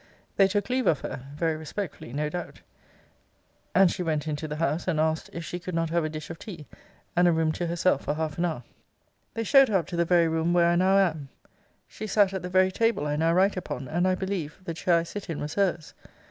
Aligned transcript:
'They 0.35 0.47
took 0.47 0.67
leave 0.67 0.87
of 0.87 1.01
her, 1.01 1.27
[very 1.35 1.55
respectfully, 1.55 2.11
no 2.11 2.27
doubt,] 2.27 2.61
and 3.75 3.91
she 3.91 4.01
went 4.01 4.27
into 4.27 4.47
the 4.47 4.55
house, 4.55 4.87
and 4.87 4.99
asked, 4.99 5.29
if 5.31 5.45
she 5.45 5.59
could 5.59 5.75
not 5.75 5.91
have 5.91 6.03
a 6.03 6.09
dish 6.09 6.31
of 6.31 6.39
tea, 6.39 6.65
and 7.15 7.27
a 7.27 7.31
room 7.31 7.51
to 7.51 7.67
herself 7.67 8.05
for 8.05 8.15
half 8.15 8.39
an 8.39 8.45
hour. 8.45 8.63
'They 9.35 9.43
showed 9.43 9.69
her 9.69 9.77
up 9.77 9.85
to 9.85 9.95
the 9.95 10.03
very 10.03 10.27
room 10.27 10.53
where 10.53 10.65
I 10.69 10.75
now 10.75 10.97
am. 10.97 11.29
She 11.87 12.07
sat 12.07 12.33
at 12.33 12.41
the 12.41 12.49
very 12.49 12.71
table 12.71 13.05
I 13.05 13.15
now 13.15 13.31
write 13.31 13.57
upon; 13.57 13.87
and, 13.87 14.07
I 14.07 14.15
believe, 14.15 14.57
the 14.63 14.73
chair 14.73 14.97
I 14.97 15.03
sit 15.03 15.29
in 15.29 15.39
was 15.39 15.53
her's.' 15.53 15.93